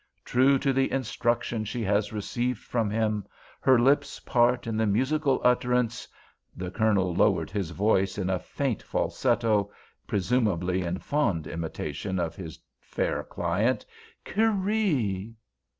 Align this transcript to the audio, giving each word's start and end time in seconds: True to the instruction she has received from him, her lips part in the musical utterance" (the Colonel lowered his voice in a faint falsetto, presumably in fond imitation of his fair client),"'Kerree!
True 0.25 0.57
to 0.57 0.73
the 0.73 0.91
instruction 0.91 1.63
she 1.63 1.83
has 1.83 2.11
received 2.11 2.57
from 2.57 2.89
him, 2.89 3.23
her 3.59 3.77
lips 3.79 4.19
part 4.19 4.65
in 4.65 4.75
the 4.75 4.87
musical 4.87 5.39
utterance" 5.43 6.07
(the 6.57 6.71
Colonel 6.71 7.13
lowered 7.13 7.51
his 7.51 7.69
voice 7.69 8.17
in 8.17 8.27
a 8.27 8.39
faint 8.39 8.81
falsetto, 8.81 9.69
presumably 10.07 10.81
in 10.81 10.97
fond 10.97 11.45
imitation 11.45 12.17
of 12.19 12.35
his 12.35 12.57
fair 12.79 13.21
client),"'Kerree! 13.23 15.35